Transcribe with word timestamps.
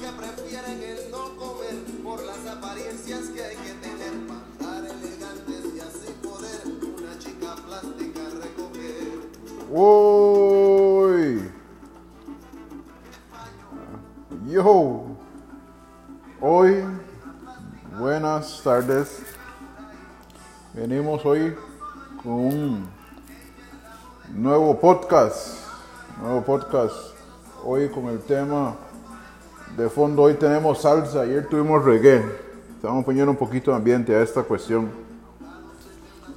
que 0.00 0.06
prefieren 0.12 0.80
el 0.80 1.10
no 1.10 1.34
comer 1.36 1.74
por 2.04 2.22
las 2.22 2.46
apariencias 2.46 3.30
que 3.30 3.42
hay 3.42 3.56
que 3.56 3.72
tener 3.74 4.26
para 4.28 4.76
andar 4.78 4.96
elegantes 4.96 5.74
y 5.74 5.80
así 5.80 6.12
poder 6.22 6.62
una 6.66 7.18
chica 7.18 7.56
plástica 7.66 8.20
recoger. 8.40 9.28
Uy. 9.70 11.50
Yo. 14.46 15.06
Hoy, 16.40 16.84
buenas 17.98 18.60
tardes. 18.62 19.18
Venimos 20.74 21.26
hoy 21.26 21.56
con 22.22 22.32
un 22.32 22.88
nuevo 24.32 24.78
podcast. 24.78 25.56
Nuevo 26.20 26.42
podcast. 26.42 26.94
Hoy 27.64 27.88
con 27.88 28.06
el 28.06 28.20
tema 28.20 28.76
de 29.78 29.88
fondo. 29.88 30.22
Hoy 30.22 30.34
tenemos 30.34 30.80
salsa. 30.82 31.20
Ayer 31.20 31.46
tuvimos 31.46 31.84
reggae. 31.84 32.20
Estamos 32.74 33.04
poniendo 33.04 33.30
un 33.30 33.36
poquito 33.36 33.70
de 33.70 33.76
ambiente 33.76 34.14
a 34.14 34.22
esta 34.22 34.42
cuestión. 34.42 34.90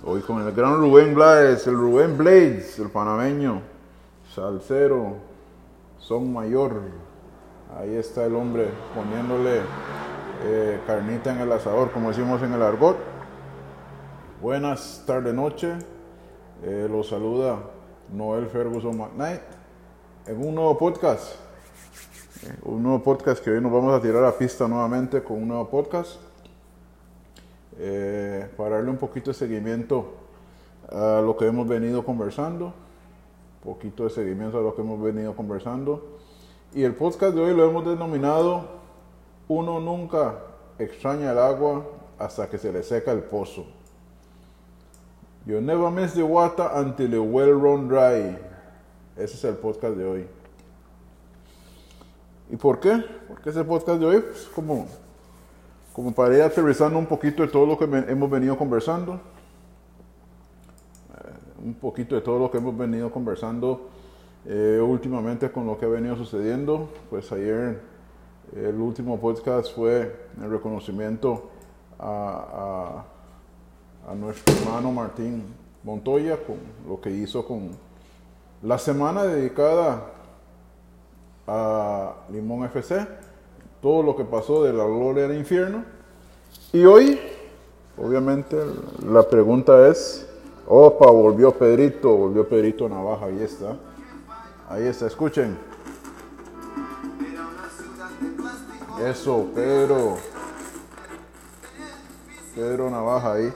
Hoy 0.04 0.22
con 0.22 0.46
el 0.46 0.52
gran 0.54 0.80
Rubén 0.80 1.16
Blades, 1.16 1.66
el 1.66 1.74
Rubén 1.74 2.18
Blades, 2.18 2.78
el 2.78 2.90
panameño, 2.90 3.62
salsero, 4.34 5.16
son 5.98 6.32
mayor. 6.32 6.82
Ahí 7.80 7.96
está 7.96 8.26
el 8.26 8.36
hombre 8.36 8.70
poniéndole 8.96 9.62
eh, 10.44 10.80
carnita 10.86 11.34
en 11.34 11.42
el 11.42 11.52
asador, 11.52 11.92
como 11.92 12.10
decimos 12.10 12.44
en 12.44 12.54
el 12.54 12.62
argot. 12.62 12.98
Buenas 14.40 15.04
tardes, 15.08 15.34
noche. 15.34 15.74
Eh, 16.64 16.88
los 16.90 17.10
saluda 17.10 17.58
Noel 18.12 18.46
Ferguson 18.48 18.98
McKnight 18.98 19.42
en 20.28 20.46
un 20.46 20.54
nuevo 20.54 20.78
podcast. 20.78 21.41
Un 22.64 22.82
nuevo 22.82 23.04
podcast 23.04 23.44
que 23.44 23.52
hoy 23.52 23.62
nos 23.62 23.72
vamos 23.72 23.94
a 23.94 24.02
tirar 24.02 24.26
a 24.26 24.36
pista 24.36 24.68
nuevamente 24.68 25.22
con 25.22 25.44
un 25.44 25.48
nuevo 25.48 25.70
podcast. 25.70 26.16
Eh, 27.78 28.50
para 28.58 28.78
darle 28.78 28.90
un 28.90 28.98
poquito 28.98 29.30
de 29.30 29.36
seguimiento 29.36 30.14
a 30.90 31.22
lo 31.24 31.38
que 31.38 31.46
hemos 31.46 31.68
venido 31.68 32.04
conversando, 32.04 32.74
poquito 33.64 34.06
de 34.06 34.10
seguimiento 34.10 34.58
a 34.58 34.62
lo 34.62 34.74
que 34.74 34.82
hemos 34.82 35.00
venido 35.00 35.36
conversando. 35.36 36.18
Y 36.74 36.82
el 36.82 36.96
podcast 36.96 37.36
de 37.36 37.42
hoy 37.42 37.56
lo 37.56 37.70
hemos 37.70 37.86
denominado 37.86 38.66
Uno 39.48 39.80
nunca 39.80 40.40
extraña 40.80 41.34
el 41.34 41.38
agua 41.38 41.86
hasta 42.18 42.50
que 42.50 42.58
se 42.58 42.74
le 42.74 42.82
seca 42.82 43.12
el 43.12 43.22
pozo. 43.22 43.68
You 45.46 45.62
never 45.62 45.92
miss 45.92 46.14
the 46.14 46.24
water 46.24 46.68
until 46.74 47.12
the 47.12 47.20
well 47.20 47.52
run 47.52 47.88
dry. 47.88 48.36
Ese 49.16 49.36
es 49.36 49.44
el 49.44 49.58
podcast 49.58 49.96
de 49.96 50.06
hoy. 50.06 50.41
¿Y 52.52 52.58
por 52.58 52.82
qué? 52.82 53.04
Porque 53.30 53.50
ese 53.50 53.64
podcast 53.64 54.00
de 54.00 54.06
hoy 54.06 54.18
es 54.18 54.50
como 54.54 54.86
como 55.94 56.14
para 56.14 56.36
ir 56.36 56.42
aterrizando 56.42 56.98
un 56.98 57.06
poquito 57.06 57.44
de 57.44 57.50
todo 57.50 57.66
lo 57.66 57.78
que 57.78 57.84
hemos 57.84 58.30
venido 58.30 58.58
conversando, 58.58 59.16
eh, 59.16 59.20
un 61.66 61.74
poquito 61.74 62.16
de 62.16 62.22
todo 62.22 62.40
lo 62.40 62.50
que 62.50 62.60
hemos 62.60 62.78
venido 62.78 63.12
conversando 63.12 63.90
eh, 64.46 64.80
últimamente 64.82 65.52
con 65.52 65.66
lo 65.66 65.78
que 65.78 65.86
ha 65.86 65.90
venido 65.90 66.16
sucediendo, 66.16 66.88
pues 67.10 67.30
ayer 67.34 67.82
el 68.56 68.76
último 68.76 69.20
podcast 69.20 69.76
fue 69.76 70.16
el 70.42 70.50
reconocimiento 70.50 71.50
a, 72.00 73.04
a 74.10 74.16
nuestro 74.16 74.56
hermano 74.56 74.92
Martín 74.92 75.44
Montoya 75.84 76.38
con 76.38 76.58
lo 76.88 77.00
que 77.00 77.12
hizo 77.12 77.46
con 77.46 77.70
la 78.62 78.78
semana 78.78 79.24
dedicada 79.24 80.06
a 81.48 82.16
Limón 82.30 82.66
FC 82.66 83.08
todo 83.82 84.04
lo 84.04 84.16
que 84.16 84.24
pasó 84.24 84.64
de 84.64 84.74
la 84.74 84.86
gloria 84.86 85.26
al 85.26 85.36
infierno. 85.36 85.84
Y 86.72 86.86
hoy, 86.86 87.20
obviamente, 87.98 88.58
la 89.06 89.28
pregunta 89.28 89.88
es, 89.88 90.28
opa, 90.68 91.10
volvió 91.10 91.52
Pedrito, 91.52 92.16
volvió 92.16 92.48
Pedrito 92.48 92.88
Navaja, 92.88 93.26
ahí 93.26 93.42
está. 93.42 93.78
Ahí 94.70 94.86
está, 94.86 95.08
escuchen. 95.08 95.58
Eso, 99.04 99.48
Pedro. 99.56 100.18
Pedro 102.56 102.90
Navaja 102.90 103.34
ahí. 103.34 103.52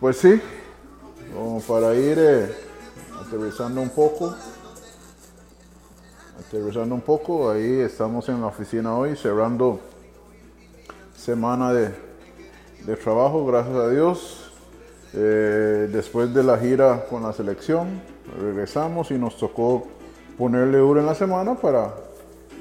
Pues 0.00 0.16
sí, 0.16 0.40
como 1.34 1.60
para 1.60 1.94
ir 1.94 2.18
eh, 2.18 2.54
aterrizando 3.20 3.82
un 3.82 3.90
poco. 3.90 4.34
Aterrizando 6.48 6.94
un 6.94 7.00
poco, 7.00 7.50
ahí 7.50 7.80
estamos 7.80 8.28
en 8.28 8.40
la 8.40 8.46
oficina 8.46 8.96
hoy, 8.96 9.16
cerrando 9.16 9.80
semana 11.12 11.72
de, 11.72 11.92
de 12.84 12.96
trabajo, 12.96 13.44
gracias 13.44 13.74
a 13.74 13.88
Dios. 13.90 14.52
Eh, 15.12 15.88
después 15.90 16.32
de 16.32 16.44
la 16.44 16.56
gira 16.56 17.04
con 17.10 17.24
la 17.24 17.32
selección, 17.32 18.00
regresamos 18.40 19.10
y 19.10 19.14
nos 19.14 19.36
tocó 19.36 19.88
ponerle 20.38 20.78
duro 20.78 21.00
en 21.00 21.06
la 21.06 21.16
semana 21.16 21.56
para 21.56 21.92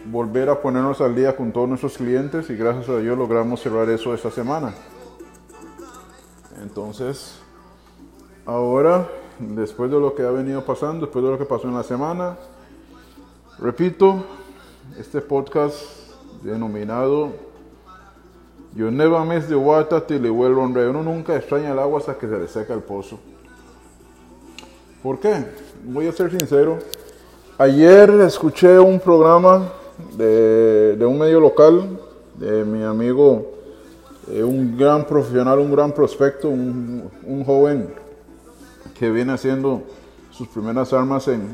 volver 0.05 0.49
a 0.49 0.59
ponernos 0.59 0.99
al 0.99 1.13
día 1.13 1.35
con 1.35 1.51
todos 1.51 1.69
nuestros 1.69 1.95
clientes 1.95 2.49
y 2.49 2.55
gracias 2.55 2.89
a 2.89 2.97
Dios 2.97 3.15
logramos 3.15 3.61
cerrar 3.61 3.87
eso 3.91 4.15
esta 4.15 4.31
semana. 4.31 4.73
Entonces, 6.63 7.39
ahora, 8.47 9.07
después 9.37 9.91
de 9.91 9.99
lo 9.99 10.15
que 10.15 10.23
ha 10.23 10.31
venido 10.31 10.65
pasando, 10.65 11.05
después 11.05 11.23
de 11.23 11.29
lo 11.29 11.37
que 11.37 11.45
pasó 11.45 11.67
en 11.67 11.75
la 11.75 11.83
semana, 11.83 12.35
Repito, 13.57 14.25
este 14.99 15.21
podcast 15.21 15.75
denominado 16.43 17.31
You 18.75 18.91
never 18.91 19.23
miss 19.23 19.47
the 19.47 19.55
water 19.55 20.01
till 20.01 20.21
the 20.21 20.29
well 20.29 20.53
run. 20.53 20.75
Uno 20.75 21.01
nunca 21.01 21.33
extraña 21.37 21.71
el 21.71 21.79
agua 21.79 21.99
hasta 21.99 22.15
que 22.15 22.27
se 22.27 22.37
le 22.37 22.47
seca 22.49 22.73
el 22.73 22.81
pozo. 22.81 23.17
¿Por 25.01 25.19
qué? 25.19 25.45
Voy 25.85 26.07
a 26.07 26.11
ser 26.11 26.29
sincero. 26.37 26.79
Ayer 27.57 28.09
escuché 28.19 28.77
un 28.77 28.99
programa 28.99 29.71
de, 30.17 30.97
de 30.97 31.05
un 31.05 31.17
medio 31.17 31.39
local 31.39 31.97
de 32.37 32.65
mi 32.65 32.83
amigo, 32.83 33.53
eh, 34.29 34.43
un 34.43 34.77
gran 34.77 35.05
profesional, 35.05 35.59
un 35.59 35.71
gran 35.71 35.93
prospecto, 35.93 36.49
un, 36.49 37.09
un 37.23 37.45
joven 37.45 37.93
que 38.99 39.09
viene 39.09 39.31
haciendo 39.31 39.83
sus 40.35 40.47
primeras 40.49 40.91
armas 40.91 41.29
en, 41.29 41.47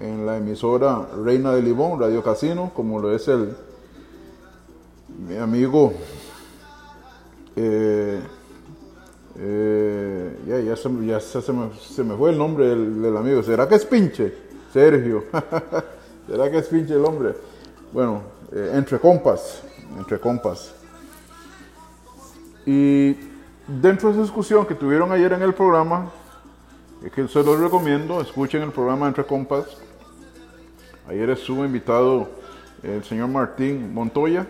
en, 0.00 0.24
la 0.24 0.36
emisora 0.36 1.08
Reina 1.24 1.52
de 1.52 1.62
Limón, 1.62 1.98
Radio 1.98 2.22
Casino, 2.22 2.70
como 2.74 3.00
lo 3.00 3.12
es 3.12 3.26
el 3.26 3.56
mi 5.26 5.36
amigo 5.36 5.92
eh, 7.56 8.20
eh, 9.40 10.38
ya, 10.46 10.60
ya, 10.60 10.76
se, 10.76 10.88
me, 10.88 11.20
se, 11.74 12.04
me, 12.04 12.16
fue 12.16 12.30
el 12.30 12.38
nombre 12.38 12.68
del, 12.68 13.16
amigo. 13.16 13.42
¿Será 13.42 13.68
que 13.68 13.74
es 13.74 13.84
pinche? 13.84 14.32
Sergio. 14.72 15.24
¿Será 16.28 16.50
que 16.50 16.58
es 16.58 16.68
pinche 16.68 16.94
el 16.94 17.04
hombre? 17.04 17.34
Bueno, 17.92 18.22
eh, 18.52 18.72
entre 18.74 19.00
compas, 19.00 19.62
entre 19.96 20.20
compas. 20.20 20.72
Y 22.64 23.16
dentro 23.66 24.08
de 24.08 24.14
esa 24.14 24.22
discusión 24.22 24.66
que 24.66 24.74
tuvieron 24.74 25.10
ayer 25.10 25.32
en 25.32 25.42
el 25.42 25.54
programa, 25.54 26.12
que 27.14 27.28
se 27.28 27.42
los 27.44 27.58
recomiendo, 27.60 28.20
escuchen 28.20 28.62
el 28.62 28.72
programa 28.72 29.06
Entre 29.06 29.24
Compas. 29.24 29.66
Ayer 31.08 31.30
estuvo 31.30 31.64
invitado 31.64 32.28
el 32.82 33.04
señor 33.04 33.28
Martín 33.28 33.94
Montoya 33.94 34.46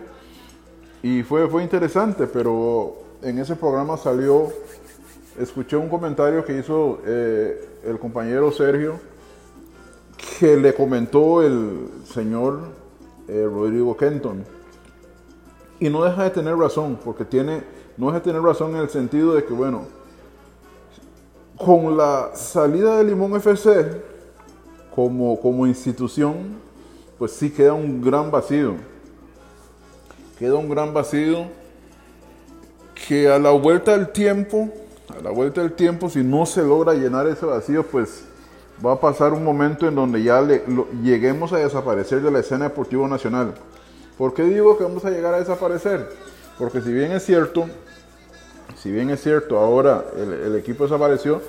y 1.03 1.21
fue, 1.23 1.47
fue 1.47 1.63
interesante, 1.63 2.25
pero 2.27 2.97
en 3.21 3.37
ese 3.37 3.55
programa 3.55 3.97
salió, 3.97 4.51
escuché 5.39 5.77
un 5.77 5.89
comentario 5.89 6.43
que 6.43 6.57
hizo 6.57 6.99
eh, 7.05 7.69
el 7.85 7.99
compañero 7.99 8.51
Sergio, 8.51 8.99
que 10.39 10.57
le 10.57 10.73
comentó 10.73 11.43
el 11.43 11.87
señor 12.03 12.61
eh, 13.27 13.47
Rodrigo 13.49 13.95
Kenton. 13.95 14.43
Y 15.79 15.89
no 15.89 16.03
deja 16.03 16.23
de 16.23 16.31
tener 16.31 16.57
razón, 16.57 16.99
porque 17.05 17.23
tiene, 17.23 17.63
no 17.95 18.07
deja 18.07 18.19
de 18.19 18.25
tener 18.25 18.41
razón 18.41 18.71
en 18.71 18.81
el 18.81 18.89
sentido 18.89 19.35
de 19.35 19.45
que, 19.45 19.53
bueno, 19.53 19.98
con 21.59 21.97
la 21.97 22.31
salida 22.35 22.97
de 22.97 23.03
Limón 23.03 23.35
FC 23.35 24.01
como, 24.95 25.39
como 25.41 25.67
institución, 25.67 26.57
pues 27.17 27.33
sí 27.33 27.49
queda 27.49 27.73
un 27.73 28.01
gran 28.01 28.31
vacío. 28.31 28.75
Queda 30.39 30.55
un 30.55 30.69
gran 30.69 30.93
vacío 30.93 31.47
que 33.07 33.29
a 33.29 33.37
la 33.39 33.51
vuelta 33.51 33.91
del 33.91 34.09
tiempo, 34.09 34.69
a 35.17 35.21
la 35.21 35.31
vuelta 35.31 35.61
del 35.61 35.73
tiempo, 35.73 36.09
si 36.09 36.23
no 36.23 36.45
se 36.45 36.63
logra 36.63 36.93
llenar 36.93 37.27
ese 37.27 37.45
vacío, 37.45 37.85
pues 37.85 38.23
va 38.85 38.93
a 38.93 38.99
pasar 38.99 39.33
un 39.33 39.43
momento 39.43 39.85
en 39.85 39.95
donde 39.95 40.23
ya 40.23 40.41
lleguemos 41.03 41.51
a 41.51 41.57
desaparecer 41.57 42.21
de 42.21 42.31
la 42.31 42.39
escena 42.39 42.69
deportiva 42.69 43.05
nacional. 43.09 43.53
¿Por 44.17 44.33
qué 44.33 44.43
digo 44.43 44.77
que 44.77 44.85
vamos 44.85 45.03
a 45.03 45.09
llegar 45.09 45.33
a 45.33 45.39
desaparecer? 45.39 46.09
Porque 46.57 46.79
si 46.81 46.93
bien 46.93 47.11
es 47.11 47.25
cierto, 47.25 47.65
si 48.75 48.91
bien 48.91 49.09
es 49.09 49.21
cierto, 49.21 49.57
ahora 49.57 50.05
el, 50.15 50.55
equipo 50.55 50.83
desapareció, 50.83 51.41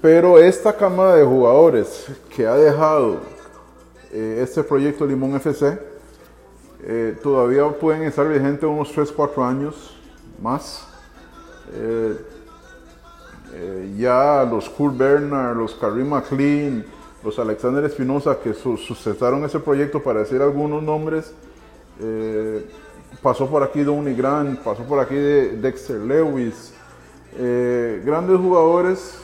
pero 0.00 0.38
esta 0.38 0.76
cámara 0.76 1.16
de 1.16 1.24
jugadores 1.24 2.06
que 2.34 2.46
ha 2.46 2.54
dejado 2.54 3.20
eh, 4.12 4.40
este 4.42 4.62
proyecto 4.62 5.06
Limón 5.06 5.34
FC, 5.36 5.78
eh, 6.82 7.16
todavía 7.22 7.68
pueden 7.68 8.02
estar 8.02 8.28
vigentes 8.28 8.64
unos 8.64 8.92
3, 8.92 9.10
4 9.12 9.44
años 9.44 9.96
más. 10.40 10.86
Eh, 11.72 12.16
ya 13.96 14.46
los 14.50 14.68
Kurt 14.68 14.96
Bernard, 14.96 15.56
los 15.56 15.74
Karim 15.74 16.08
McLean, 16.08 16.84
los 17.22 17.38
Alexander 17.38 17.84
Espinosa 17.84 18.38
que 18.42 18.52
su 18.52 18.74
ese 19.44 19.60
proyecto 19.60 20.02
para 20.02 20.20
decir 20.20 20.42
algunos 20.42 20.82
nombres. 20.82 21.32
Pasó 23.22 23.48
por 23.48 23.62
aquí 23.62 23.82
Donny 23.82 24.14
Grant, 24.14 24.60
pasó 24.60 24.82
por 24.84 24.98
aquí 25.00 25.14
de 25.14 25.56
Dexter 25.56 25.96
Lewis. 25.96 26.72
Eh, 27.36 28.02
grandes 28.04 28.38
jugadores 28.38 29.18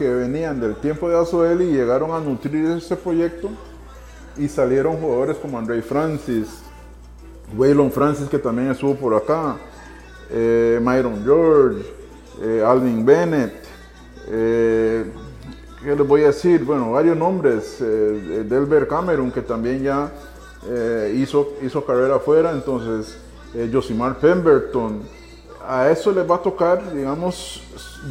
que 0.00 0.08
venían 0.08 0.58
del 0.58 0.76
tiempo 0.76 1.10
de 1.10 1.18
Azoel 1.18 1.60
y 1.60 1.72
llegaron 1.72 2.10
a 2.12 2.20
nutrir 2.20 2.64
ese 2.70 2.96
proyecto 2.96 3.50
y 4.38 4.48
salieron 4.48 4.96
jugadores 4.96 5.36
como 5.36 5.58
Andre 5.58 5.82
Francis, 5.82 6.62
Waylon 7.54 7.92
Francis 7.92 8.26
que 8.30 8.38
también 8.38 8.70
estuvo 8.70 8.94
por 8.94 9.14
acá, 9.14 9.58
eh, 10.30 10.80
Myron 10.82 11.22
George, 11.22 11.84
eh, 12.40 12.64
Alvin 12.66 13.04
Bennett, 13.04 13.52
eh, 14.28 15.04
¿qué 15.82 15.94
les 15.94 16.08
voy 16.08 16.22
a 16.22 16.28
decir? 16.28 16.64
Bueno, 16.64 16.92
varios 16.92 17.16
nombres, 17.18 17.78
Delbert 17.80 18.88
Cameron 18.88 19.30
que 19.30 19.42
también 19.42 19.82
ya 19.82 20.10
hizo, 21.12 21.54
hizo 21.62 21.84
carrera 21.84 22.16
afuera, 22.16 22.52
entonces 22.52 23.18
eh, 23.54 23.68
Josimar 23.72 24.18
Pemberton, 24.18 25.02
a 25.66 25.88
eso 25.90 26.10
les 26.12 26.28
va 26.28 26.36
a 26.36 26.42
tocar, 26.42 26.92
digamos, 26.92 27.62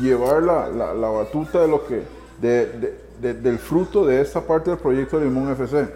llevar 0.01 0.43
la, 0.43 0.67
la- 0.69 0.93
la 0.93 1.09
batuta 1.09 1.61
de 1.61 1.67
lo 1.67 1.85
que, 1.85 2.03
de- 2.39 2.65
de- 2.67 2.99
de- 3.21 3.33
del 3.33 3.59
fruto 3.59 4.05
de 4.05 4.21
esta 4.21 4.41
parte 4.41 4.69
del 4.69 4.79
proyecto 4.79 5.17
de 5.19 5.25
Limón 5.25 5.49
FC. 5.51 5.87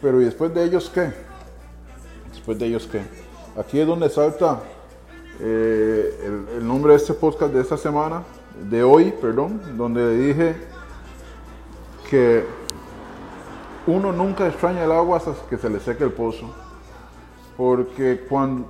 Pero 0.00 0.20
¿y 0.20 0.24
después 0.26 0.52
de 0.54 0.62
ellos 0.64 0.90
qué? 0.92 1.12
Después 2.30 2.58
de 2.58 2.66
ellos 2.66 2.88
qué? 2.90 3.02
Aquí 3.58 3.80
es 3.80 3.86
donde 3.86 4.08
salta 4.10 4.60
eh, 5.40 6.20
el, 6.24 6.58
el 6.58 6.66
nombre 6.66 6.92
de 6.92 6.98
este 6.98 7.14
podcast 7.14 7.52
de 7.52 7.60
esta 7.62 7.76
semana, 7.76 8.22
de 8.70 8.82
hoy, 8.82 9.12
perdón, 9.20 9.60
donde 9.76 10.16
dije 10.16 10.54
que 12.10 12.44
uno 13.86 14.12
nunca 14.12 14.46
extraña 14.46 14.84
el 14.84 14.92
agua 14.92 15.16
hasta 15.18 15.32
que 15.48 15.56
se 15.58 15.68
le 15.70 15.80
seque 15.80 16.04
el 16.04 16.12
pozo. 16.12 16.54
Porque 17.56 18.24
cuando, 18.28 18.66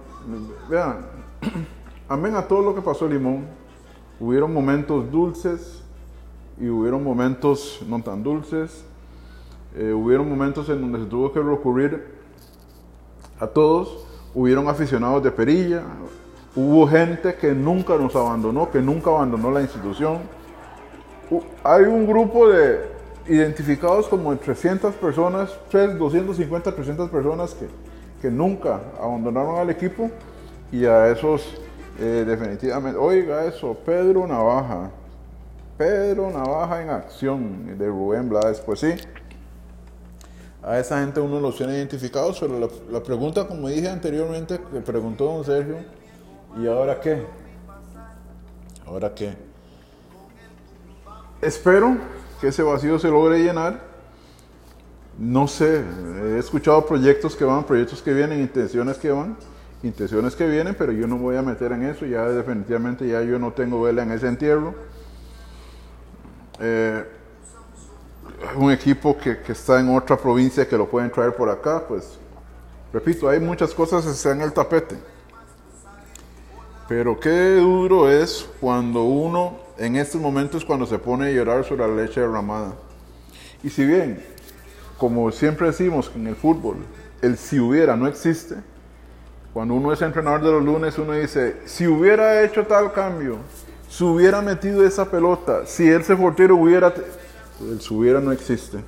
vean, 0.68 1.06
amén 2.08 2.36
a 2.36 2.46
todo 2.46 2.62
lo 2.62 2.74
que 2.74 2.80
pasó 2.80 3.08
Limón, 3.08 3.46
hubieron 4.20 4.52
momentos 4.52 5.10
dulces 5.10 5.82
y 6.60 6.68
hubieron 6.68 7.02
momentos 7.02 7.80
no 7.88 8.02
tan 8.02 8.22
dulces. 8.22 8.84
Eh, 9.74 9.92
hubieron 9.92 10.28
momentos 10.28 10.68
en 10.68 10.80
donde 10.80 11.00
se 11.00 11.06
tuvo 11.06 11.32
que 11.32 11.40
recurrir 11.40 12.06
a 13.38 13.46
todos. 13.46 14.06
Hubieron 14.34 14.68
aficionados 14.68 15.22
de 15.22 15.30
perilla. 15.30 15.82
Hubo 16.54 16.86
gente 16.86 17.34
que 17.34 17.52
nunca 17.52 17.96
nos 17.96 18.16
abandonó, 18.16 18.70
que 18.70 18.80
nunca 18.80 19.10
abandonó 19.10 19.50
la 19.50 19.60
institución. 19.60 20.20
Hay 21.62 21.82
un 21.82 22.06
grupo 22.06 22.48
de 22.48 22.96
identificados 23.28 24.08
como 24.08 24.30
de 24.30 24.38
300 24.38 24.94
personas, 24.94 25.58
3, 25.70 25.98
250, 25.98 26.74
300 26.74 27.10
personas 27.10 27.54
que, 27.54 27.66
nunca 28.30 28.80
abandonaron 29.00 29.58
al 29.58 29.70
equipo 29.70 30.10
y 30.72 30.84
a 30.84 31.08
esos 31.08 31.54
eh, 31.98 32.24
definitivamente, 32.26 32.98
oiga 32.98 33.44
eso, 33.44 33.74
Pedro 33.74 34.26
Navaja, 34.26 34.90
Pedro 35.78 36.30
Navaja 36.30 36.82
en 36.82 36.90
acción 36.90 37.78
de 37.78 37.86
Rubén 37.86 38.28
Blades, 38.28 38.60
pues 38.60 38.80
sí, 38.80 38.94
a 40.62 40.78
esa 40.78 41.00
gente 41.00 41.20
uno 41.20 41.40
los 41.40 41.56
tiene 41.56 41.74
identificados, 41.74 42.38
pero 42.40 42.58
la, 42.58 42.68
la 42.90 43.02
pregunta, 43.02 43.46
como 43.46 43.68
dije 43.68 43.88
anteriormente, 43.88 44.58
que 44.72 44.80
preguntó 44.80 45.24
don 45.24 45.44
Sergio, 45.44 45.76
¿y 46.58 46.66
ahora 46.66 47.00
qué? 47.00 47.22
¿Ahora 48.86 49.14
qué? 49.14 49.34
Espero 51.40 51.96
que 52.40 52.48
ese 52.48 52.62
vacío 52.62 52.98
se 52.98 53.08
logre 53.08 53.38
llenar. 53.38 53.80
No 55.18 55.48
sé, 55.48 55.82
he 56.24 56.38
escuchado 56.38 56.84
proyectos 56.84 57.34
que 57.34 57.44
van, 57.44 57.64
proyectos 57.64 58.02
que 58.02 58.12
vienen, 58.12 58.40
intenciones 58.40 58.98
que 58.98 59.10
van, 59.10 59.36
intenciones 59.82 60.36
que 60.36 60.46
vienen, 60.46 60.74
pero 60.74 60.92
yo 60.92 61.06
no 61.06 61.16
voy 61.16 61.36
a 61.36 61.42
meter 61.42 61.72
en 61.72 61.84
eso, 61.84 62.04
ya 62.04 62.28
definitivamente 62.28 63.08
ya 63.08 63.22
yo 63.22 63.38
no 63.38 63.52
tengo 63.52 63.80
vela 63.80 64.02
en 64.02 64.12
ese 64.12 64.28
entierro. 64.28 64.74
Eh, 66.60 67.04
un 68.56 68.70
equipo 68.70 69.16
que, 69.16 69.38
que 69.38 69.52
está 69.52 69.80
en 69.80 69.94
otra 69.96 70.18
provincia 70.18 70.68
que 70.68 70.76
lo 70.76 70.86
pueden 70.86 71.10
traer 71.10 71.34
por 71.34 71.48
acá, 71.48 71.82
pues 71.88 72.18
repito, 72.92 73.28
hay 73.28 73.40
muchas 73.40 73.72
cosas 73.72 74.04
que 74.04 74.10
están 74.10 74.38
en 74.38 74.42
el 74.42 74.52
tapete. 74.52 74.96
Pero 76.88 77.18
qué 77.18 77.56
duro 77.56 78.08
es 78.08 78.48
cuando 78.60 79.02
uno, 79.04 79.58
en 79.78 79.96
estos 79.96 80.20
momentos, 80.20 80.64
cuando 80.64 80.86
se 80.86 80.98
pone 80.98 81.28
a 81.28 81.30
llorar 81.32 81.64
sobre 81.64 81.88
la 81.88 82.02
leche 82.02 82.20
derramada. 82.20 82.74
Y 83.62 83.70
si 83.70 83.84
bien, 83.84 84.22
como 84.98 85.30
siempre 85.30 85.68
decimos 85.68 86.10
en 86.14 86.26
el 86.26 86.36
fútbol, 86.36 86.76
el 87.22 87.36
si 87.36 87.58
hubiera 87.58 87.96
no 87.96 88.06
existe, 88.06 88.56
cuando 89.52 89.74
uno 89.74 89.92
es 89.92 90.02
entrenador 90.02 90.42
de 90.42 90.52
los 90.52 90.64
lunes, 90.64 90.98
uno 90.98 91.12
dice, 91.12 91.56
si 91.64 91.86
hubiera 91.86 92.42
hecho 92.42 92.66
tal 92.66 92.92
cambio, 92.92 93.38
si 93.88 94.04
hubiera 94.04 94.42
metido 94.42 94.84
esa 94.84 95.10
pelota, 95.10 95.64
si 95.66 95.88
ese 95.88 96.14
portero 96.14 96.56
hubiera... 96.56 96.92
te-". 96.92 97.04
El 97.60 97.80
si 97.80 97.94
hubiera 97.94 98.20
no 98.20 98.32
existe. 98.32 98.78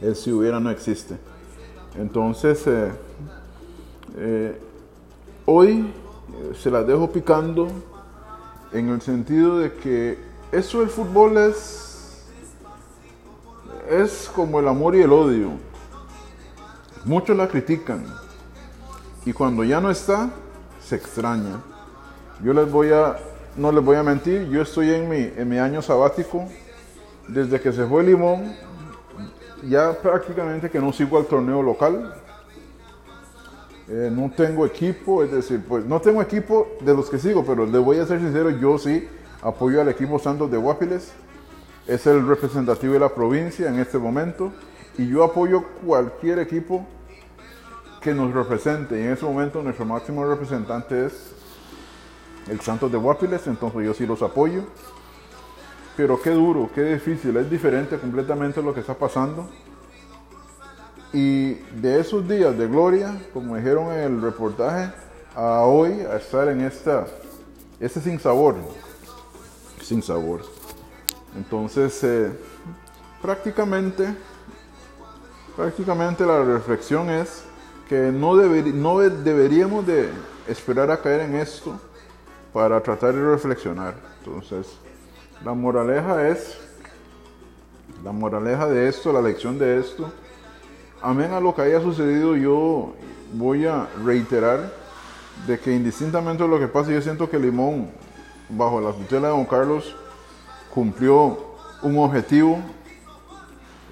El 0.00 0.16
si 0.16 0.32
hubiera 0.32 0.58
no 0.58 0.70
existe. 0.70 1.16
Entonces, 1.96 2.66
eh, 2.66 2.90
eh, 4.16 4.60
hoy 5.44 5.80
eh, 5.80 6.54
se 6.60 6.70
las 6.70 6.84
dejo 6.86 7.12
picando 7.12 7.68
en 8.72 8.88
el 8.88 9.00
sentido 9.02 9.58
de 9.58 9.72
que 9.74 10.18
eso 10.50 10.80
del 10.80 10.88
fútbol 10.88 11.36
es, 11.38 11.91
es 13.92 14.30
como 14.34 14.58
el 14.60 14.68
amor 14.68 14.96
y 14.96 15.02
el 15.02 15.12
odio. 15.12 15.50
Muchos 17.04 17.36
la 17.36 17.48
critican 17.48 18.04
y 19.24 19.32
cuando 19.32 19.64
ya 19.64 19.80
no 19.80 19.90
está, 19.90 20.30
se 20.82 20.96
extraña. 20.96 21.60
Yo 22.42 22.52
les 22.54 22.70
voy 22.70 22.90
a, 22.90 23.16
no 23.56 23.70
les 23.70 23.84
voy 23.84 23.96
a 23.96 24.02
mentir, 24.02 24.48
yo 24.48 24.62
estoy 24.62 24.90
en 24.90 25.08
mi, 25.08 25.30
en 25.36 25.48
mi 25.48 25.58
año 25.58 25.82
sabático. 25.82 26.48
Desde 27.28 27.60
que 27.60 27.72
se 27.72 27.86
fue 27.86 28.02
Limón, 28.02 28.54
ya 29.68 29.92
prácticamente 29.92 30.68
que 30.70 30.80
no 30.80 30.92
sigo 30.92 31.18
al 31.18 31.26
torneo 31.26 31.62
local. 31.62 32.14
Eh, 33.88 34.10
no 34.12 34.30
tengo 34.30 34.64
equipo, 34.64 35.22
es 35.22 35.30
decir, 35.30 35.62
pues 35.68 35.84
no 35.84 36.00
tengo 36.00 36.22
equipo 36.22 36.68
de 36.80 36.94
los 36.94 37.10
que 37.10 37.18
sigo, 37.18 37.44
pero 37.44 37.66
les 37.66 37.80
voy 37.80 37.98
a 37.98 38.06
ser 38.06 38.20
sincero, 38.20 38.50
yo 38.50 38.78
sí 38.78 39.08
apoyo 39.42 39.80
al 39.80 39.88
equipo 39.88 40.18
Santos 40.18 40.50
de 40.50 40.56
Guapiles. 40.56 41.12
Es 41.86 42.06
el 42.06 42.26
representativo 42.26 42.92
de 42.92 43.00
la 43.00 43.08
provincia 43.08 43.68
en 43.68 43.78
este 43.80 43.98
momento 43.98 44.52
y 44.96 45.08
yo 45.08 45.24
apoyo 45.24 45.64
cualquier 45.84 46.38
equipo 46.38 46.86
que 48.00 48.14
nos 48.14 48.32
represente. 48.32 48.98
Y 48.98 49.02
en 49.02 49.12
ese 49.12 49.24
momento 49.24 49.62
nuestro 49.62 49.84
máximo 49.84 50.24
representante 50.24 51.06
es 51.06 51.32
el 52.48 52.60
Santos 52.60 52.90
de 52.92 52.98
Guapiles, 52.98 53.46
entonces 53.46 53.84
yo 53.84 53.94
sí 53.94 54.06
los 54.06 54.22
apoyo. 54.22 54.64
Pero 55.96 56.20
qué 56.20 56.30
duro, 56.30 56.70
qué 56.74 56.82
difícil, 56.82 57.36
es 57.36 57.50
diferente 57.50 57.98
completamente 57.98 58.62
lo 58.62 58.72
que 58.72 58.80
está 58.80 58.94
pasando. 58.94 59.48
Y 61.12 61.54
de 61.80 62.00
esos 62.00 62.26
días 62.26 62.56
de 62.56 62.66
gloria, 62.66 63.20
como 63.34 63.56
dijeron 63.56 63.92
en 63.92 64.00
el 64.00 64.22
reportaje, 64.22 64.92
a 65.34 65.60
hoy 65.62 66.00
a 66.00 66.16
estar 66.16 66.48
en 66.48 66.62
esta, 66.62 67.06
este 67.80 68.00
sin 68.00 68.18
sabor, 68.18 68.56
sin 69.82 70.02
sabor. 70.02 70.61
Entonces, 71.36 72.02
eh, 72.04 72.30
prácticamente, 73.20 74.14
prácticamente 75.56 76.26
la 76.26 76.42
reflexión 76.42 77.10
es 77.10 77.44
que 77.88 78.10
no, 78.12 78.34
deber- 78.34 78.72
no 78.72 78.98
de- 78.98 79.10
deberíamos 79.10 79.86
de 79.86 80.10
esperar 80.48 80.90
a 80.90 81.00
caer 81.00 81.20
en 81.22 81.36
esto 81.36 81.78
para 82.52 82.80
tratar 82.82 83.14
de 83.14 83.22
reflexionar. 83.24 83.94
Entonces, 84.18 84.66
la 85.44 85.54
moraleja 85.54 86.28
es, 86.28 86.58
la 88.04 88.12
moraleja 88.12 88.66
de 88.66 88.88
esto, 88.88 89.12
la 89.12 89.22
lección 89.22 89.58
de 89.58 89.78
esto, 89.78 90.10
amén 91.00 91.32
a 91.32 91.40
lo 91.40 91.54
que 91.54 91.62
haya 91.62 91.80
sucedido, 91.80 92.36
yo 92.36 92.92
voy 93.32 93.66
a 93.66 93.88
reiterar 94.04 94.72
de 95.46 95.58
que 95.58 95.74
indistintamente 95.74 96.42
de 96.42 96.48
lo 96.48 96.58
que 96.58 96.68
pase, 96.68 96.92
yo 96.92 97.00
siento 97.00 97.28
que 97.28 97.38
Limón, 97.38 97.90
bajo 98.48 98.80
la 98.80 98.92
tutela 98.92 99.28
de 99.28 99.34
Don 99.34 99.46
Carlos, 99.46 99.96
cumplió 100.72 101.38
un 101.82 101.98
objetivo, 101.98 102.58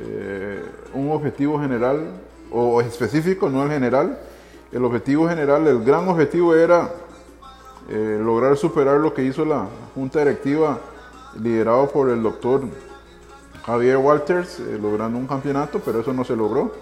eh, 0.00 0.64
un 0.94 1.10
objetivo 1.12 1.60
general 1.60 2.06
o 2.50 2.80
específico, 2.80 3.50
no 3.50 3.64
el 3.64 3.70
general. 3.70 4.18
El 4.72 4.84
objetivo 4.84 5.28
general, 5.28 5.66
el 5.66 5.84
gran 5.84 6.08
objetivo 6.08 6.54
era 6.54 6.90
eh, 7.88 8.18
lograr 8.22 8.56
superar 8.56 8.99
lo 8.99 9.12
que 9.12 9.25
hizo 9.25 9.44
la 9.44 9.66
Junta 9.94 10.20
Directiva 10.20 10.78
liderado 11.38 11.90
por 11.90 12.08
el 12.08 12.22
doctor 12.22 12.62
Javier 13.66 13.99
Walters, 13.99 14.60
eh, 14.60 14.78
logrando 14.80 15.18
un 15.18 15.26
campeonato, 15.26 15.80
pero 15.84 16.00
eso 16.00 16.12
no 16.12 16.25
se 16.25 16.34
logró. 16.34 16.72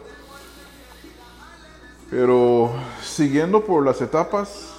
Pero 2.11 2.71
siguiendo 3.03 3.65
por 3.65 3.85
las 3.85 4.01
etapas. 4.01 4.75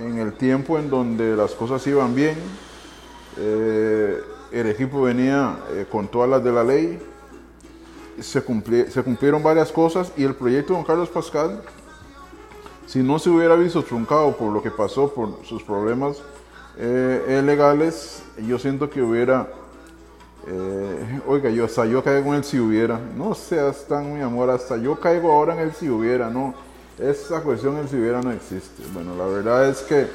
En 0.00 0.16
el 0.16 0.32
tiempo 0.32 0.78
en 0.78 0.88
donde 0.88 1.36
las 1.36 1.52
cosas 1.52 1.86
iban 1.86 2.14
bien, 2.14 2.38
el 4.52 4.66
equipo 4.68 5.02
venía 5.02 5.58
eh, 5.70 5.86
con 5.90 6.08
todas 6.08 6.28
las 6.28 6.44
de 6.44 6.52
la 6.52 6.62
ley, 6.62 7.00
se, 8.20 8.44
cumpli- 8.44 8.88
se 8.88 9.02
cumplieron 9.02 9.42
varias 9.42 9.72
cosas 9.72 10.12
y 10.16 10.24
el 10.24 10.34
proyecto 10.34 10.72
de 10.72 10.78
don 10.78 10.86
Carlos 10.86 11.08
Pascal, 11.08 11.62
si 12.86 13.02
no 13.02 13.18
se 13.18 13.30
hubiera 13.30 13.54
visto 13.56 13.82
truncado 13.82 14.36
por 14.36 14.52
lo 14.52 14.62
que 14.62 14.70
pasó, 14.70 15.12
por 15.12 15.44
sus 15.44 15.62
problemas 15.62 16.18
eh, 16.76 17.24
eh, 17.28 17.42
legales, 17.42 18.22
yo 18.46 18.58
siento 18.58 18.90
que 18.90 19.00
hubiera, 19.00 19.48
oiga, 21.26 21.48
yo 21.50 21.64
hasta 21.64 21.86
yo 21.86 22.02
caigo 22.02 22.30
en 22.30 22.34
el 22.34 22.44
si 22.44 22.58
hubiera, 22.58 23.00
no 23.16 23.34
seas 23.34 23.86
tan 23.86 24.12
mi 24.12 24.20
amor, 24.20 24.50
hasta 24.50 24.76
yo 24.76 24.98
caigo 24.98 25.32
ahora 25.32 25.54
en 25.54 25.60
el 25.60 25.72
si 25.72 25.88
hubiera, 25.88 26.28
no, 26.28 26.54
esa 26.98 27.40
cuestión 27.42 27.76
del 27.76 27.88
si 27.88 27.96
hubiera 27.96 28.20
no 28.20 28.32
existe. 28.32 28.82
Bueno, 28.92 29.16
la 29.16 29.24
verdad 29.24 29.68
es 29.68 29.78
que 29.82 30.06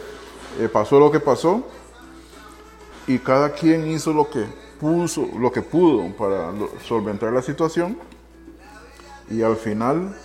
pasó 0.68 1.00
lo 1.00 1.10
que 1.12 1.20
pasó 1.20 1.66
y 3.08 3.20
cada 3.20 3.52
quien 3.52 3.88
hizo 3.88 4.12
lo 4.12 4.30
que 4.30 4.46
puso, 4.80 5.28
lo 5.40 5.52
que 5.52 5.62
pudo 5.62 6.12
para 6.16 6.52
solventar 6.86 7.32
la 7.32 7.42
situación. 7.42 7.98
Y 9.30 9.42
al 9.42 9.56
final, 9.56 10.16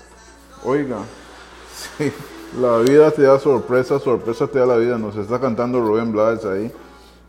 oiga, 0.65 0.99
sí, 1.99 2.13
la 2.61 2.79
vida 2.79 3.11
te 3.13 3.23
da 3.23 3.39
sorpresa, 3.39 3.99
sorpresa 4.01 4.49
te 4.49 4.59
da 4.59 4.67
la 4.67 4.77
vida, 4.77 4.99
nos 4.99 5.17
está 5.17 5.41
cantando 5.41 5.81
Rubén 5.81 6.13
Blades 6.13 6.45
ahí, 6.45 6.73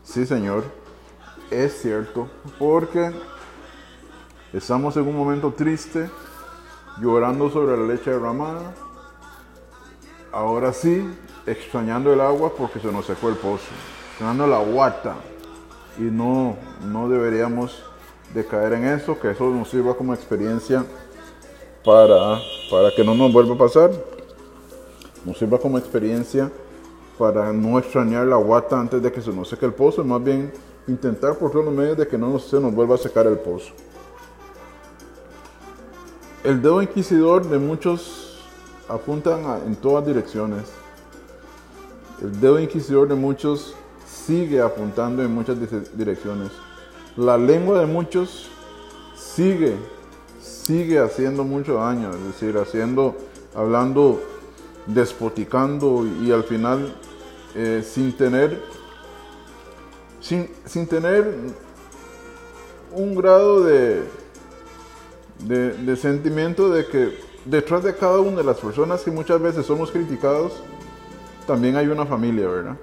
sí 0.02 0.26
señor, 0.26 0.64
es 1.50 1.80
cierto, 1.80 2.28
porque 2.58 3.12
estamos 4.52 4.96
en 4.96 5.06
un 5.06 5.16
momento 5.16 5.52
triste, 5.52 6.10
llorando 7.00 7.50
sobre 7.50 7.76
la 7.76 7.86
leche 7.86 8.10
derramada, 8.10 8.74
ahora 10.30 10.72
sí, 10.72 11.08
extrañando 11.46 12.12
el 12.12 12.20
agua 12.20 12.52
porque 12.56 12.78
se 12.78 12.92
nos 12.92 13.06
secó 13.06 13.28
el 13.28 13.36
pozo, 13.36 13.64
extrañando 14.12 14.46
la 14.46 14.58
guata 14.58 15.16
y 15.98 16.02
no, 16.02 16.56
no 16.86 17.08
deberíamos 17.08 17.82
de 18.34 18.44
caer 18.44 18.72
en 18.74 18.84
eso, 18.84 19.18
que 19.18 19.30
eso 19.30 19.48
nos 19.50 19.68
sirva 19.68 19.94
como 19.96 20.12
experiencia 20.14 20.84
para, 21.84 22.40
para 22.70 22.90
que 22.96 23.04
no 23.04 23.14
nos 23.14 23.32
vuelva 23.32 23.54
a 23.54 23.58
pasar, 23.58 23.90
nos 25.24 25.38
sirva 25.38 25.58
como 25.58 25.78
experiencia 25.78 26.50
para 27.18 27.52
no 27.52 27.78
extrañar 27.78 28.26
la 28.26 28.36
guata 28.36 28.78
antes 28.80 29.00
de 29.02 29.12
que 29.12 29.20
se 29.20 29.30
nos 29.32 29.48
seque 29.48 29.66
el 29.66 29.72
pozo, 29.72 30.02
más 30.04 30.22
bien 30.22 30.52
intentar 30.88 31.36
por 31.36 31.50
todos 31.52 31.64
los 31.66 31.74
medios 31.74 31.96
de 31.96 32.06
que 32.08 32.18
no 32.18 32.38
se 32.38 32.58
nos 32.60 32.74
vuelva 32.74 32.96
a 32.96 32.98
secar 32.98 33.26
el 33.26 33.38
pozo. 33.38 33.72
El 36.42 36.60
dedo 36.60 36.82
inquisidor 36.82 37.46
de 37.48 37.58
muchos 37.58 38.38
apuntan 38.88 39.46
a- 39.46 39.58
en 39.64 39.76
todas 39.76 40.04
direcciones. 40.04 40.64
El 42.20 42.38
dedo 42.40 42.58
inquisidor 42.60 43.08
de 43.08 43.14
muchos 43.14 43.74
sigue 44.26 44.60
apuntando 44.60 45.22
en 45.22 45.34
muchas 45.34 45.56
direcciones. 45.96 46.50
La 47.16 47.36
lengua 47.38 47.80
de 47.80 47.86
muchos 47.86 48.48
sigue, 49.16 49.76
sigue 50.40 50.98
haciendo 50.98 51.44
mucho 51.44 51.74
daño, 51.74 52.10
es 52.10 52.24
decir, 52.24 52.56
haciendo, 52.56 53.16
hablando, 53.54 54.22
despoticando 54.86 56.06
y, 56.22 56.32
al 56.32 56.44
final 56.44 56.94
eh, 57.54 57.82
sin 57.86 58.12
tener, 58.12 58.60
sin, 60.20 60.48
sin 60.64 60.86
tener 60.86 61.34
un 62.92 63.14
grado 63.14 63.62
de, 63.62 64.02
de 65.38 65.96
sentimiento 65.96 66.70
de 66.70 66.86
que 66.86 67.18
detrás 67.44 67.84
de 67.84 67.94
cada 67.94 68.18
una 68.20 68.38
de 68.38 68.44
las 68.44 68.58
personas 68.58 69.02
que 69.02 69.10
muchas 69.10 69.40
veces 69.40 69.66
somos 69.66 69.90
criticados, 69.90 70.52
también 71.46 71.76
hay 71.76 71.86
una 71.88 72.06
familia, 72.06 72.48
¿verdad? 72.48 72.76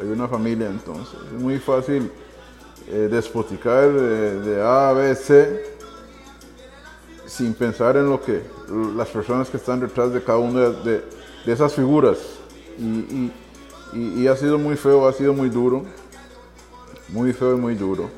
Hay 0.00 0.08
una 0.08 0.28
familia 0.28 0.68
entonces. 0.68 1.14
Es 1.34 1.40
muy 1.40 1.58
fácil 1.58 2.10
eh, 2.88 3.08
despoticar 3.10 3.92
de, 3.92 4.40
de 4.40 4.62
A 4.62 4.88
a 4.90 4.92
B, 4.92 5.14
C 5.14 5.72
sin 7.26 7.54
pensar 7.54 7.96
en 7.96 8.10
lo 8.10 8.20
que 8.20 8.42
las 8.96 9.08
personas 9.08 9.48
que 9.48 9.56
están 9.56 9.80
detrás 9.80 10.12
de 10.12 10.22
cada 10.22 10.38
una 10.38 10.68
de, 10.68 11.02
esas 11.46 11.72
figuras. 11.74 12.18
Y- 12.78 13.30
y 13.94 14.26
ha 14.26 14.36
sido 14.36 14.58
muy 14.58 14.76
feo, 14.76 15.06
ha 15.06 15.12
sido 15.12 15.32
muy 15.34 15.50
duro. 15.50 15.84
Muy 17.08 17.32
feo 17.34 17.54
y 17.54 17.60
muy 17.60 17.74
duro. 17.74 18.08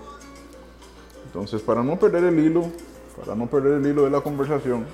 Entonces, 1.26 1.60
para 1.60 1.82
no 1.82 1.98
perder 1.98 2.24
el 2.24 2.38
hilo, 2.38 2.70
para 3.18 3.34
no 3.34 3.46
perder 3.48 3.74
el 3.80 3.86
hilo 3.86 4.04
de 4.04 4.10
la 4.10 4.20
conversación, 4.20 4.86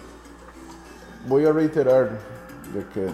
voy 1.29 1.45
a 1.45 1.53
reiterar 1.53 2.19
de 2.73 2.87
que 2.95 3.13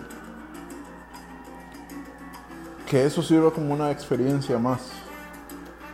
que 2.87 3.05
eso 3.05 3.23
sirva 3.23 3.51
como 3.51 3.75
una 3.75 3.91
experiencia 3.91 4.59
más, 4.59 4.81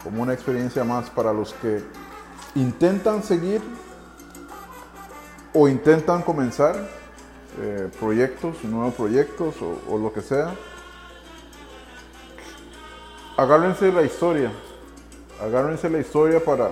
como 0.05 0.23
una 0.23 0.35
experiencia 0.35 0.85
más 0.85 1.09
para 1.11 1.33
los 1.33 1.55
que 1.55 1.83
intentan 2.55 3.23
seguir 3.23 3.63
o 5.55 5.69
intentan 5.69 6.23
comenzar 6.23 6.77
eh, 7.61 7.89
proyectos, 7.99 8.63
nuevos 8.65 8.95
proyectos 8.95 9.55
o, 9.63 9.81
o 9.93 9.99
lo 9.99 10.13
que 10.13 10.21
sea. 10.21 10.55
Agárrense 13.37 13.91
la 13.91 14.03
historia, 14.03 14.53
agárrense 15.41 15.89
la 15.89 15.99
historia 15.99 16.45
para 16.45 16.71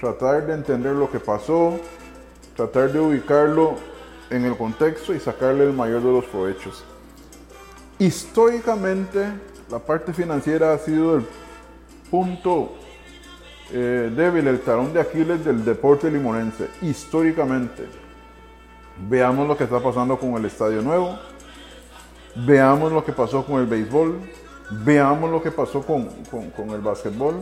tratar 0.00 0.46
de 0.46 0.54
entender 0.54 0.92
lo 0.92 1.10
que 1.10 1.20
pasó, 1.20 1.78
tratar 2.56 2.92
de 2.92 2.98
ubicarlo 2.98 3.76
en 4.30 4.44
el 4.44 4.56
contexto 4.56 5.14
y 5.14 5.20
sacarle 5.20 5.64
el 5.64 5.72
mayor 5.72 6.02
de 6.02 6.10
los 6.10 6.24
provechos. 6.24 6.84
Históricamente, 7.98 9.26
la 9.72 9.78
parte 9.78 10.12
financiera 10.12 10.74
ha 10.74 10.78
sido 10.78 11.16
el 11.16 11.26
punto 12.10 12.72
eh, 13.72 14.12
débil, 14.14 14.46
el 14.46 14.60
talón 14.60 14.92
de 14.92 15.00
Aquiles 15.00 15.42
del 15.44 15.64
deporte 15.64 16.10
limonense, 16.10 16.68
históricamente. 16.82 17.86
Veamos 19.08 19.48
lo 19.48 19.56
que 19.56 19.64
está 19.64 19.80
pasando 19.80 20.18
con 20.18 20.34
el 20.34 20.44
Estadio 20.44 20.82
Nuevo, 20.82 21.18
veamos 22.46 22.92
lo 22.92 23.02
que 23.02 23.12
pasó 23.12 23.44
con 23.46 23.60
el 23.60 23.66
béisbol, 23.66 24.18
veamos 24.84 25.30
lo 25.30 25.42
que 25.42 25.50
pasó 25.50 25.80
con, 25.80 26.06
con- 26.30 26.50
con 26.50 26.68
el 26.70 26.82
básquetbol, 26.82 27.36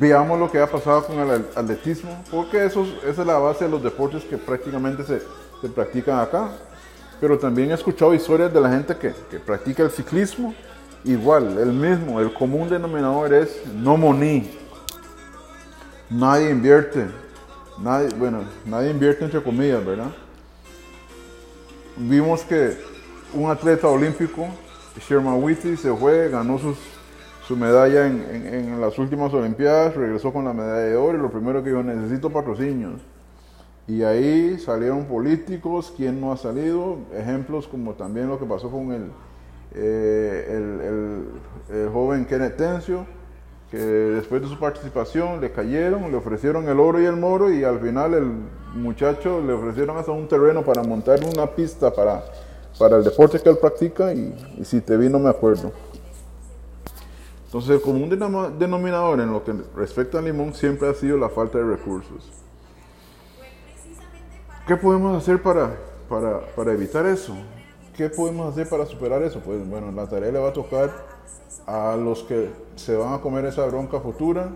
veamos 0.00 0.40
lo 0.40 0.50
que 0.50 0.58
ha 0.60 0.66
pasado 0.66 1.04
con 1.06 1.18
el 1.20 1.46
atletismo, 1.54 2.24
porque 2.30 2.64
eso, 2.64 2.82
es- 2.82 3.04
esa 3.04 3.20
es 3.22 3.26
la 3.26 3.38
base 3.38 3.66
de 3.66 3.70
los 3.70 3.82
deportes 3.84 4.24
que 4.24 4.36
prácticamente 4.36 5.04
se, 5.04 5.20
se 5.60 5.68
practican 5.68 6.18
acá. 6.18 6.50
Pero 7.20 7.38
también 7.38 7.70
he 7.70 7.74
escuchado 7.74 8.12
historias 8.14 8.52
de 8.52 8.60
la 8.60 8.68
gente 8.68 8.96
que, 8.96 9.14
que 9.30 9.38
practica 9.38 9.84
el 9.84 9.92
ciclismo, 9.92 10.52
igual, 11.04 11.58
el 11.58 11.72
mismo, 11.72 12.20
el 12.20 12.32
común 12.32 12.68
denominador 12.68 13.32
es 13.34 13.62
no 13.74 13.96
moní. 13.96 14.50
Nadie 16.10 16.50
invierte, 16.50 17.06
nadie, 17.80 18.08
bueno, 18.18 18.40
nadie 18.66 18.90
invierte 18.90 19.24
entre 19.24 19.42
comillas, 19.42 19.84
¿verdad? 19.84 20.10
Vimos 21.96 22.42
que 22.42 22.76
un 23.34 23.50
atleta 23.50 23.88
olímpico, 23.88 24.46
Sherman 25.08 25.42
Whitty, 25.42 25.76
se 25.76 25.92
fue, 25.94 26.28
ganó 26.28 26.58
sus, 26.58 26.76
su 27.46 27.56
medalla 27.56 28.06
en, 28.06 28.46
en- 28.46 28.80
las 28.80 28.98
últimas 28.98 29.32
Olimpiadas, 29.32 29.94
regresó 29.94 30.32
con 30.32 30.44
la 30.44 30.52
medalla 30.52 30.82
de 30.82 30.96
oro 30.96 31.16
y 31.16 31.20
lo 31.20 31.30
primero 31.30 31.62
que 31.62 31.70
dijo, 31.70 31.82
necesito 31.82 32.30
patrocinios. 32.30 33.00
Y 33.88 34.02
ahí 34.02 34.58
salieron 34.58 35.04
políticos, 35.06 35.92
¿quién 35.96 36.20
no 36.20 36.32
ha 36.32 36.36
salido? 36.36 36.98
Ejemplos 37.16 37.66
como 37.66 37.94
también 37.94 38.28
lo 38.28 38.38
que 38.38 38.44
pasó 38.44 38.70
con 38.70 38.92
el, 38.92 39.10
eh, 39.74 40.46
el, 40.48 40.80
el- 40.80 41.82
el 41.82 41.88
joven 41.90 42.26
Kenneth 42.26 42.56
Tencio, 42.56 43.06
que 43.70 43.78
después 43.78 44.42
de 44.42 44.48
su 44.48 44.58
participación 44.58 45.40
le 45.40 45.50
cayeron, 45.52 46.10
le 46.10 46.16
ofrecieron 46.16 46.68
el 46.68 46.78
oro 46.78 47.00
y 47.00 47.06
el 47.06 47.16
moro 47.16 47.50
y 47.50 47.64
al 47.64 47.80
final 47.80 48.12
el 48.14 48.30
muchacho 48.74 49.40
le 49.40 49.52
ofrecieron 49.54 49.96
hasta 49.96 50.12
un 50.12 50.28
terreno 50.28 50.62
para 50.62 50.82
montar 50.82 51.20
una 51.24 51.46
pista 51.46 51.90
para, 51.92 52.22
para 52.78 52.96
el 52.98 53.04
deporte 53.04 53.40
que 53.40 53.48
él 53.48 53.56
practica 53.56 54.12
y, 54.12 54.34
y 54.58 54.64
si 54.64 54.80
te 54.82 54.96
vi 54.98 55.08
no 55.08 55.18
me 55.18 55.30
acuerdo. 55.30 55.72
Entonces 57.46 57.70
el 57.70 57.80
común 57.80 58.08
denominador 58.58 59.20
en 59.20 59.32
lo 59.32 59.42
que 59.44 59.54
respecta 59.76 60.18
al 60.18 60.24
limón 60.26 60.52
siempre 60.54 60.88
ha 60.88 60.94
sido 60.94 61.16
la 61.16 61.28
falta 61.30 61.56
de 61.58 61.64
recursos. 61.64 62.30
¿Qué 64.66 64.76
podemos 64.76 65.16
hacer 65.16 65.40
para, 65.42 65.76
para, 66.08 66.40
para 66.54 66.72
evitar 66.72 67.04
eso? 67.06 67.34
¿Qué 67.96 68.08
podemos 68.08 68.50
hacer 68.50 68.68
para 68.70 68.86
superar 68.86 69.22
eso? 69.22 69.40
Pues 69.40 69.68
bueno, 69.68 69.92
la 69.92 70.06
tarea 70.06 70.32
le 70.32 70.38
va 70.38 70.48
a 70.48 70.52
tocar 70.54 70.90
a 71.66 71.94
los 71.96 72.22
que 72.22 72.48
se 72.74 72.96
van 72.96 73.12
a 73.12 73.20
comer 73.20 73.44
esa 73.44 73.66
bronca 73.66 74.00
futura. 74.00 74.50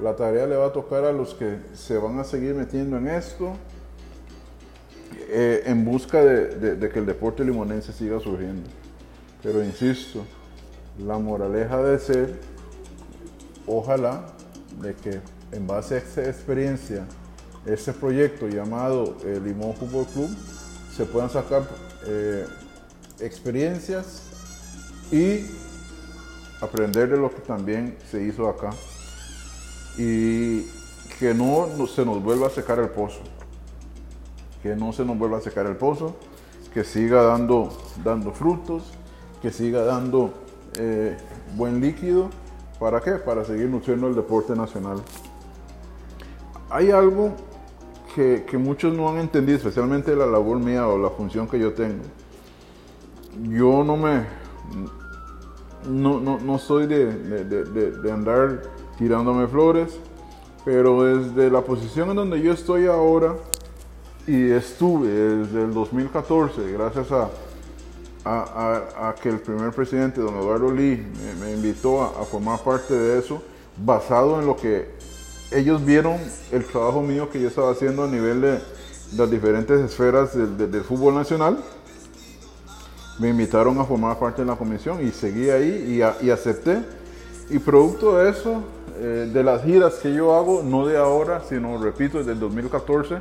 La 0.00 0.14
tarea 0.14 0.46
le 0.46 0.54
va 0.54 0.66
a 0.66 0.72
tocar 0.72 1.04
a 1.04 1.12
los 1.12 1.34
que 1.34 1.58
se 1.74 1.98
van 1.98 2.20
a 2.20 2.24
seguir 2.24 2.54
metiendo 2.54 2.98
en 2.98 3.08
esto 3.08 3.52
eh, 5.28 5.64
en 5.66 5.84
busca 5.84 6.22
de, 6.22 6.88
que 6.88 6.98
el 7.00 7.06
deporte 7.06 7.44
limonense 7.44 7.92
siga 7.92 8.20
surgiendo. 8.20 8.70
Pero 9.42 9.64
insisto, 9.64 10.24
la 11.04 11.18
moraleja 11.18 11.82
de 11.82 11.98
ser, 11.98 12.40
ojalá, 13.66 14.24
de 14.80 14.94
que 14.94 15.20
en 15.50 15.66
base 15.66 15.96
a 15.96 15.98
esta 15.98 16.24
experiencia, 16.28 17.06
este 17.64 17.92
proyecto 17.92 18.46
llamado 18.46 19.16
eh, 19.24 19.40
Limón 19.42 19.74
Fútbol 19.74 20.06
Club, 20.06 20.30
se 20.94 21.04
puedan 21.04 21.28
sacar 21.28 21.66
eh, 22.04 22.46
experiencias 23.20 24.22
y 25.10 25.46
aprender 26.60 27.08
de 27.08 27.16
lo 27.16 27.30
que 27.30 27.40
también 27.40 27.96
se 28.10 28.22
hizo 28.22 28.48
acá 28.48 28.70
y 29.96 30.62
que 31.18 31.32
no 31.34 31.68
se 31.86 32.04
nos 32.04 32.22
vuelva 32.22 32.48
a 32.48 32.50
secar 32.50 32.78
el 32.78 32.90
pozo, 32.90 33.20
que 34.62 34.76
no 34.76 34.92
se 34.92 35.04
nos 35.04 35.18
vuelva 35.18 35.38
a 35.38 35.40
secar 35.40 35.66
el 35.66 35.76
pozo, 35.76 36.16
que 36.72 36.84
siga 36.84 37.22
dando, 37.22 37.72
dando 38.04 38.32
frutos, 38.32 38.92
que 39.40 39.50
siga 39.50 39.82
dando 39.82 40.34
eh, 40.78 41.16
buen 41.54 41.80
líquido. 41.80 42.28
¿Para 42.78 43.00
qué? 43.00 43.12
Para 43.12 43.44
seguir 43.44 43.68
nutriendo 43.68 44.08
el 44.08 44.14
deporte 44.14 44.54
nacional. 44.54 45.02
Hay 46.68 46.90
algo 46.90 47.34
que, 48.16 48.46
que, 48.48 48.56
muchos 48.56 48.96
no 48.96 49.10
han 49.10 49.18
entendido, 49.18 49.58
especialmente 49.58 50.16
la 50.16 50.24
labor 50.24 50.58
mía 50.58 50.88
o 50.88 50.96
la 50.96 51.10
función 51.10 51.46
que 51.46 51.58
yo 51.58 51.74
tengo. 51.74 52.02
Yo 53.42 53.84
no 53.84 53.98
me... 53.98 54.24
No, 55.86 56.18
no, 56.18 56.40
no 56.40 56.58
soy 56.58 56.86
de, 56.86 57.04
de, 57.44 57.64
de, 57.64 57.90
de 57.92 58.10
andar 58.10 58.62
tirándome 58.96 59.46
flores, 59.46 60.00
pero 60.64 61.04
desde 61.04 61.50
la 61.50 61.60
posición 61.60 62.08
en 62.08 62.16
donde 62.16 62.40
yo 62.40 62.52
estoy 62.52 62.86
ahora 62.86 63.36
y 64.26 64.50
estuve 64.50 65.08
desde 65.08 65.62
el 65.64 65.74
2014, 65.74 66.72
gracias 66.72 67.12
a, 67.12 67.28
a, 68.24 69.10
a, 69.10 69.14
que 69.14 69.28
el 69.28 69.40
primer 69.40 69.72
presidente, 69.72 70.22
don 70.22 70.34
Eduardo 70.36 70.72
Lee, 70.72 71.06
me, 71.22 71.44
me 71.44 71.52
invitó 71.52 72.02
a, 72.02 72.24
formar 72.24 72.58
parte 72.60 72.94
de 72.94 73.18
eso, 73.18 73.42
basado 73.76 74.40
en 74.40 74.46
lo 74.46 74.56
que 74.56 74.95
ellos 75.50 75.84
vieron 75.84 76.18
el 76.52 76.64
trabajo 76.64 77.02
mío 77.02 77.30
que 77.30 77.40
yo 77.40 77.48
estaba 77.48 77.70
haciendo 77.70 78.04
a 78.04 78.08
nivel 78.08 78.40
de 78.40 78.58
las 79.16 79.30
diferentes 79.30 79.80
esferas 79.80 80.34
del, 80.34 80.82
fútbol 80.82 81.14
nacional. 81.14 81.58
Me 83.18 83.28
invitaron 83.28 83.78
a 83.78 83.84
formar 83.84 84.18
parte 84.18 84.42
de 84.42 84.48
la 84.48 84.56
comisión 84.56 85.06
y 85.06 85.10
seguí 85.10 85.50
ahí 85.50 86.02
y, 86.22 86.26
y 86.26 86.30
acepté. 86.30 86.82
Y 87.48 87.58
producto 87.58 88.18
de 88.18 88.30
eso, 88.30 88.62
eh, 88.98 89.30
de 89.32 89.44
las 89.44 89.62
giras 89.62 89.94
que 89.94 90.12
yo 90.12 90.34
hago, 90.34 90.62
no 90.62 90.86
de 90.86 90.96
ahora, 90.96 91.42
sino, 91.46 91.76
repito, 91.82 92.18
desde 92.18 92.32
el 92.32 92.40
2014, 92.40 93.18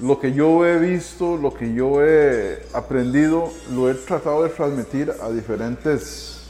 lo 0.00 0.18
que 0.18 0.32
yo 0.32 0.64
he 0.64 0.78
visto, 0.78 1.36
lo 1.36 1.52
que 1.52 1.74
yo 1.74 2.02
he 2.02 2.62
aprendido, 2.72 3.50
lo 3.74 3.90
he 3.90 3.94
tratado 3.94 4.44
de 4.44 4.48
transmitir 4.48 5.12
a 5.20 5.28
diferentes 5.28 6.44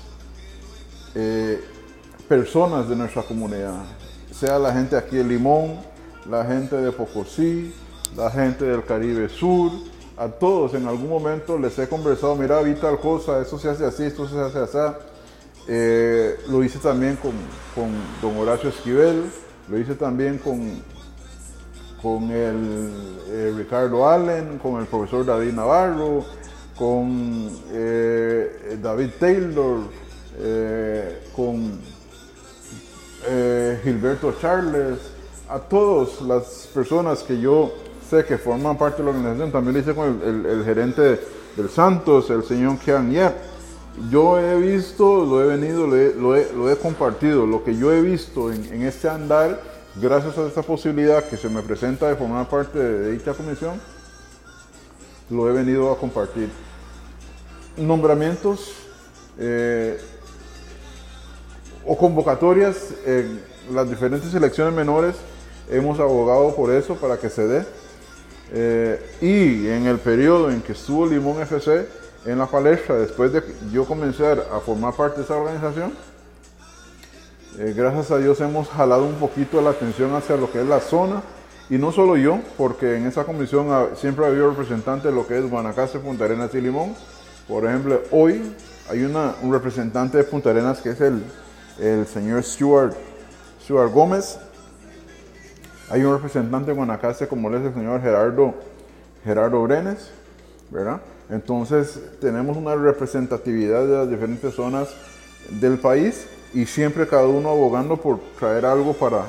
eh, 1.15 1.61
personas 2.29 2.89
de 2.89 2.95
nuestra 2.95 3.23
comunidad, 3.23 3.85
sea 4.39 4.59
la 4.59 4.73
gente 4.73 4.97
aquí 4.97 5.17
de 5.17 5.25
Limón, 5.25 5.79
la 6.31 6.45
gente 6.45 6.77
de 6.77 6.93
Pocosí, 6.93 7.75
la 8.17 8.31
gente 8.31 8.65
del 8.65 8.85
Caribe 8.85 9.29
Sur, 9.29 9.73
a 10.17 10.29
todos 10.29 10.75
en 10.75 10.87
algún 10.87 11.09
momento 11.09 11.59
les 11.59 11.77
he 11.79 11.89
conversado, 11.89 12.37
mira, 12.37 12.61
vi 12.61 12.75
tal 12.75 13.01
cosa, 13.01 13.41
esto 13.41 13.59
se 13.59 13.69
hace 13.69 13.85
así, 13.85 14.05
esto 14.05 14.29
se 14.29 14.39
hace 14.39 14.59
así. 14.59 14.97
Eh, 15.67 16.39
lo 16.49 16.63
hice 16.63 16.79
también 16.79 17.17
con, 17.17 17.33
con, 17.75 17.91
don 18.23 18.39
Horacio 18.39 18.69
Esquivel, 18.69 19.25
lo 19.69 19.79
hice 19.79 19.97
también 19.97 20.39
con, 20.39 20.83
con 22.01 22.31
el 22.31 22.91
eh, 23.29 23.55
Ricardo 23.57 24.09
Allen, 24.09 24.59
con 24.59 24.81
el 24.81 24.87
profesor 24.87 25.27
David 25.27 25.53
Navarro, 25.53 26.25
con 26.79 27.51
eh, 27.73 28.79
David 28.81 29.11
Taylor, 29.19 29.81
con 31.35 31.98
eh, 33.29 33.81
Gilberto 33.85 34.35
Charles, 34.41 34.99
a 35.49 35.59
todas 35.59 36.21
las 36.23 36.69
personas 36.73 37.23
que 37.23 37.41
yo 37.41 37.73
sé 38.09 38.25
que 38.25 38.39
forman 38.39 38.77
parte 38.77 39.03
de 39.03 39.05
la 39.05 39.17
organización, 39.17 39.53
también 39.53 39.75
lo 39.75 39.81
hice 39.81 39.95
con 39.95 40.21
el, 40.25 40.65
gerente 40.65 41.21
del 41.57 41.69
Santos, 41.69 42.31
el 42.31 42.43
señor 42.43 42.79
Kian 42.79 43.11
Yep 43.11 43.49
yo 44.11 44.39
he 44.39 44.57
visto, 44.61 45.25
lo 45.25 45.43
he 45.43 45.47
venido, 45.47 45.87
lo 45.87 46.71
he, 46.71 46.77
compartido, 46.77 47.47
lo 47.47 47.65
que 47.65 47.77
yo 47.77 47.93
he 47.93 48.01
visto 48.01 48.53
en, 48.53 48.65
en, 48.73 48.83
este 48.83 49.09
andar, 49.09 49.61
gracias 49.97 50.39
a 50.39 50.47
esta 50.47 50.63
posibilidad 50.63 51.25
que 51.25 51.37
se 51.37 51.49
me 51.49 51.63
presenta 51.63 52.09
de 52.09 52.17
formar 52.17 52.49
parte 52.49 52.79
de 52.79 53.13
dicha 53.13 53.35
comisión, 53.35 53.81
lo 55.31 55.49
he 55.51 55.53
venido 55.53 55.91
a 55.91 55.99
compartir. 55.99 56.49
Nombramientos 57.77 58.73
eh, 59.39 60.01
o 61.89 61.97
convocatorias 61.97 62.93
en 63.07 63.41
las 63.73 63.89
diferentes 63.89 64.31
selecciones 64.31 64.75
menores, 64.75 65.17
hemos 65.71 65.99
abogado 65.99 66.55
por 66.55 66.71
eso 66.71 66.97
para 66.97 67.17
que 67.17 67.31
se 67.31 67.49
dé. 67.49 67.65
Eh, 68.53 69.17
y 69.23 69.69
en 69.69 69.87
el 69.87 69.99
periodo 69.99 70.51
en 70.51 70.61
que 70.61 70.73
estuvo 70.73 71.07
Limón 71.07 71.41
FC, 71.41 71.89
en 72.27 72.39
la 72.39 72.47
palestra, 72.47 72.97
después 72.97 73.33
de 73.33 73.43
yo 73.73 73.87
comenzar 73.87 74.47
a 74.53 74.61
formar 74.61 74.95
parte 74.95 75.19
de 75.19 75.25
esa 75.25 75.37
organización, 75.37 75.95
eh, 77.59 77.73
gracias 77.75 78.11
a 78.11 78.19
Dios 78.19 78.39
hemos 78.43 78.69
jalado 78.69 79.05
un 79.05 79.15
poquito 79.15 79.63
la 79.63 79.71
atención 79.71 80.15
hacia 80.15 80.37
lo 80.37 80.53
que 80.53 80.61
es 80.61 80.67
la 80.67 80.81
zona, 80.81 81.23
y 81.71 81.79
no 81.79 81.91
solo 81.91 82.19
yo, 82.19 82.39
porque 82.59 82.97
en 82.97 83.07
esa 83.07 83.25
comisión 83.25 83.69
siempre 83.97 84.27
ha 84.27 84.29
habido 84.29 84.51
representantes 84.51 85.05
de 85.05 85.13
lo 85.13 85.27
que 85.27 85.39
es 85.39 85.49
Guanacaste, 85.49 86.01
Punta 86.01 86.27
Arenas 86.27 86.55
y 86.55 86.61
Limón. 86.61 86.95
Por 87.47 87.67
ejemplo, 87.67 88.01
hoy 88.11 88.55
hay 88.91 89.05
una, 89.05 89.35
un 89.43 89.53
representante 89.53 90.19
de 90.19 90.25
Punta 90.25 90.51
Arenas 90.51 90.81
que 90.81 90.91
es 90.91 91.01
el, 91.01 91.23
el 91.79 92.07
señor 92.07 92.43
Stuart, 92.43 92.95
Stuart 93.63 93.93
Gómez. 93.93 94.39
Hay 95.91 96.03
un 96.03 96.15
representante 96.15 96.71
de 96.71 96.77
Guanacaste 96.77 97.29
como 97.29 97.55
es 97.55 97.65
el 97.65 97.73
señor 97.73 98.03
Gerardo, 98.03 98.55
Gerardo 99.25 99.63
Brenes, 99.63 100.11
¿verdad? 100.71 101.01
Entonces 101.31 102.01
tenemos 102.21 102.57
una 102.57 102.75
representatividad 102.75 103.87
de 103.87 103.97
las 103.97 104.11
diferentes 104.11 104.55
zonas 104.55 104.89
del 105.61 105.79
país 105.79 106.27
y 106.53 106.67
siempre 106.67 107.07
cada 107.07 107.27
uno 107.27 107.51
abogando 107.51 107.97
por 107.97 108.19
traer 108.39 108.67
algo 108.67 108.93
para, 108.93 109.25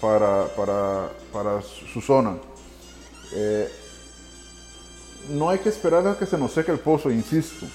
para, 0.00 0.46
para, 0.56 1.08
para 1.32 1.62
su 1.62 2.00
zona. 2.00 2.36
Eh, 3.34 3.68
no 5.30 5.48
hay 5.48 5.58
que 5.58 5.68
esperar 5.68 6.06
a 6.06 6.18
que 6.18 6.26
se 6.26 6.36
nos 6.36 6.52
seque 6.52 6.72
el 6.72 6.78
pozo, 6.78 7.10
insisto. 7.10 7.66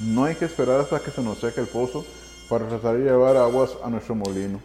No 0.00 0.24
hay 0.24 0.34
que 0.36 0.44
esperar 0.44 0.80
hasta 0.80 1.00
que 1.00 1.10
se 1.10 1.22
nos 1.22 1.38
seque 1.38 1.60
el 1.60 1.66
pozo 1.66 2.04
para 2.48 2.68
tratar 2.68 2.96
de 2.96 3.04
llevar 3.04 3.36
aguas 3.36 3.76
a 3.82 3.90
nuestro 3.90 4.14
molino. 4.14 4.60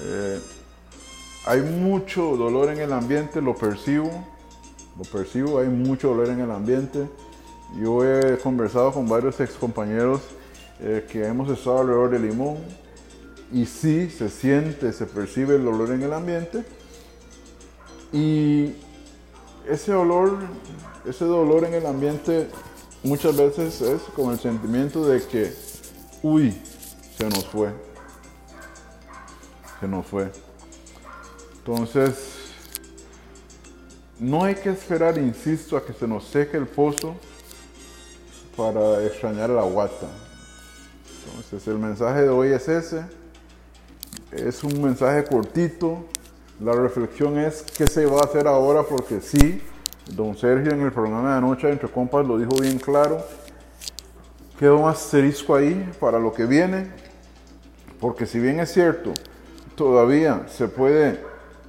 Eh, 0.00 0.40
hay 1.46 1.62
mucho 1.62 2.36
dolor 2.36 2.70
en 2.70 2.78
el 2.78 2.92
ambiente, 2.92 3.40
lo 3.40 3.54
percibo 3.54 4.10
lo 4.98 5.04
percibo, 5.04 5.60
hay 5.60 5.68
mucho 5.68 6.08
dolor 6.08 6.28
en 6.28 6.40
el 6.40 6.50
ambiente. 6.50 7.08
Yo 7.80 8.04
he 8.04 8.36
conversado 8.38 8.92
con 8.92 9.08
varios 9.08 9.38
ex 9.40 9.54
compañeros 9.54 10.22
eh, 10.80 11.06
que 11.10 11.24
hemos 11.24 11.48
estado 11.50 11.80
alrededor 11.80 12.10
de 12.10 12.18
Limón 12.18 12.56
y 13.52 13.64
sí 13.64 14.10
se 14.10 14.28
siente, 14.28 14.92
se 14.92 15.06
percibe 15.06 15.56
el 15.56 15.64
dolor 15.64 15.92
en 15.92 16.02
el 16.02 16.12
ambiente. 16.12 16.64
Y 18.12 18.72
ese 19.68 19.92
dolor, 19.92 20.38
ese 21.06 21.24
dolor 21.24 21.64
en 21.64 21.74
el 21.74 21.86
ambiente 21.86 22.48
muchas 23.04 23.36
veces 23.36 23.80
es 23.80 24.02
con 24.16 24.32
el 24.32 24.40
sentimiento 24.40 25.06
de 25.06 25.22
que, 25.22 25.52
uy, 26.22 26.56
se 27.18 27.24
nos 27.24 27.46
fue. 27.46 27.70
Se 29.80 29.88
nos 29.88 30.06
fue. 30.06 30.30
Entonces, 31.58 32.14
no 34.20 34.44
hay 34.44 34.54
que 34.54 34.70
esperar, 34.70 35.18
insisto, 35.18 35.76
a 35.76 35.84
que 35.84 35.92
se 35.92 36.06
nos 36.06 36.24
seque 36.24 36.56
el 36.56 36.68
pozo 36.68 37.16
para 38.56 39.04
extrañar 39.04 39.50
la 39.50 39.62
guata. 39.62 40.06
Entonces 41.26 41.66
el 41.66 41.78
mensaje 41.78 42.22
de 42.22 42.28
hoy 42.28 42.48
es 42.52 42.68
ese. 42.68 43.04
Es 44.30 44.62
un 44.62 44.80
mensaje 44.80 45.24
cortito. 45.24 46.04
La 46.60 46.72
reflexión 46.72 47.36
es 47.36 47.62
qué 47.62 47.88
se 47.88 48.06
va 48.06 48.20
a 48.20 48.24
hacer 48.24 48.46
ahora 48.46 48.84
porque 48.84 49.20
sí, 49.20 49.60
don 50.12 50.36
Sergio 50.36 50.72
en 50.72 50.82
el 50.82 50.92
programa 50.92 51.32
de 51.32 51.38
anoche 51.38 51.68
entre 51.68 51.88
compas 51.88 52.24
lo 52.24 52.38
dijo 52.38 52.56
bien 52.60 52.78
claro. 52.78 53.24
Queda 54.58 54.74
un 54.74 54.88
asterisco 54.88 55.54
ahí 55.54 55.92
para 56.00 56.18
lo 56.18 56.32
que 56.32 56.46
viene. 56.46 57.07
Porque 58.00 58.26
si 58.26 58.38
bien 58.38 58.60
es 58.60 58.72
cierto, 58.72 59.12
todavía 59.74 60.42
se 60.48 60.68
puede 60.68 61.18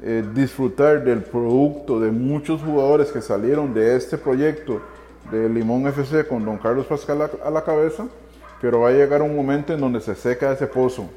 eh, 0.02 0.24
disfrutar 0.34 1.04
del 1.04 1.24
producto 1.24 2.00
de 2.00 2.12
muchos 2.12 2.62
jugadores 2.62 3.12
que 3.12 3.22
salieron 3.22 3.74
de 3.74 3.96
este 3.96 4.18
proyecto 4.18 4.82
de 5.32 5.50
Limón 5.50 5.88
FC 5.88 6.28
con 6.28 6.46
don 6.46 6.58
Carlos 6.58 6.86
Pascal 6.86 7.30
a, 7.44 7.50
la 7.50 7.64
cabeza, 7.64 8.08
pero 8.62 8.82
va 8.82 8.90
a 8.90 8.92
llegar 8.92 9.22
un 9.22 9.36
momento 9.36 9.74
en 9.74 9.80
donde 9.80 10.02
se 10.02 10.16
seca 10.16 10.52
ese 10.52 10.68
pozo. 10.68 11.10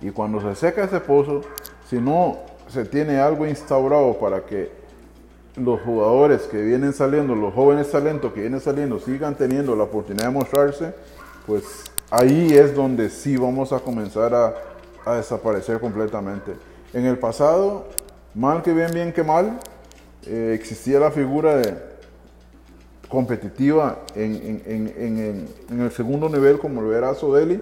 Y 0.00 0.10
cuando 0.10 0.40
se 0.40 0.54
seca 0.54 0.84
ese 0.84 1.00
pozo, 1.00 1.42
si 1.88 1.98
no 1.98 2.38
se 2.68 2.84
tiene 2.84 3.18
algo 3.18 3.46
instaurado 3.46 4.18
para 4.18 4.42
que 4.46 4.70
los 5.56 5.80
jugadores 5.80 6.42
que 6.42 6.62
vienen 6.62 6.92
saliendo, 6.92 7.34
los 7.34 7.52
jóvenes 7.52 7.90
talentos 7.90 8.32
que 8.32 8.42
vienen 8.42 8.60
saliendo, 8.60 9.00
sigan 9.00 9.34
teniendo 9.34 9.74
la 9.74 9.84
oportunidad 9.84 10.26
de 10.26 10.32
mostrarse, 10.32 10.94
pues 11.46 11.84
ahí 12.10 12.52
es 12.52 12.74
donde 12.74 13.10
sí 13.10 13.36
vamos 13.36 13.72
a 13.72 13.78
comenzar 13.80 14.34
a, 14.34 14.54
a 15.04 15.14
desaparecer 15.16 15.80
completamente. 15.80 16.52
En 16.92 17.06
el 17.06 17.18
pasado, 17.18 17.86
mal 18.34 18.62
que 18.62 18.72
bien, 18.72 18.92
bien 18.92 19.12
que 19.12 19.22
mal, 19.22 19.58
eh, 20.26 20.52
existía 20.58 20.98
la 20.98 21.10
figura 21.10 21.62
competitiva 23.08 24.00
en, 24.14 24.34
en- 24.34 24.62
en- 24.66 25.18
en- 25.18 25.48
en 25.70 25.80
el 25.80 25.90
segundo 25.92 26.28
nivel 26.28 26.58
como 26.58 26.80
lo 26.82 26.94
era 26.96 27.14
Sodeli, 27.14 27.60